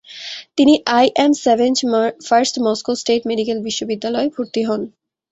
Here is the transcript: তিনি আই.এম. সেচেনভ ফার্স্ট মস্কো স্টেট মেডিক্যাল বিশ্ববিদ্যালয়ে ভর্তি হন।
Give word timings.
তিনি 0.57 0.73
আই.এম. 0.91 1.31
সেচেনভ 1.43 1.79
ফার্স্ট 2.27 2.55
মস্কো 2.65 2.91
স্টেট 3.01 3.21
মেডিক্যাল 3.29 3.57
বিশ্ববিদ্যালয়ে 3.67 4.33
ভর্তি 4.35 4.61
হন। 4.67 4.81